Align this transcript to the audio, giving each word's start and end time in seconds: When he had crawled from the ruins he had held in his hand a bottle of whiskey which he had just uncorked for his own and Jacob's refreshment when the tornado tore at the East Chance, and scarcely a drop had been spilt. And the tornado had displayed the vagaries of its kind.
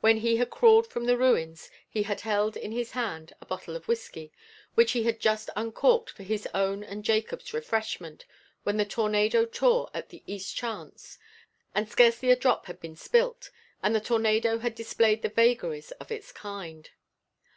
When 0.00 0.18
he 0.18 0.36
had 0.36 0.50
crawled 0.50 0.86
from 0.86 1.06
the 1.06 1.18
ruins 1.18 1.68
he 1.90 2.04
had 2.04 2.20
held 2.20 2.56
in 2.56 2.70
his 2.70 2.92
hand 2.92 3.32
a 3.40 3.44
bottle 3.44 3.74
of 3.74 3.88
whiskey 3.88 4.30
which 4.76 4.92
he 4.92 5.02
had 5.02 5.18
just 5.18 5.50
uncorked 5.56 6.10
for 6.10 6.22
his 6.22 6.46
own 6.54 6.84
and 6.84 7.04
Jacob's 7.04 7.52
refreshment 7.52 8.24
when 8.62 8.76
the 8.76 8.84
tornado 8.84 9.44
tore 9.44 9.90
at 9.92 10.10
the 10.10 10.22
East 10.28 10.54
Chance, 10.54 11.18
and 11.74 11.88
scarcely 11.88 12.30
a 12.30 12.36
drop 12.36 12.66
had 12.66 12.78
been 12.78 12.94
spilt. 12.94 13.50
And 13.82 13.96
the 13.96 14.00
tornado 14.00 14.58
had 14.58 14.76
displayed 14.76 15.22
the 15.22 15.28
vagaries 15.28 15.90
of 15.90 16.12
its 16.12 16.30
kind. 16.30 16.90